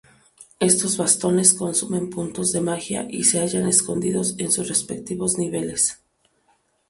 [0.59, 6.01] Estos bastones consumen puntos de magia y se hallan escondidos en sus respectivos niveles.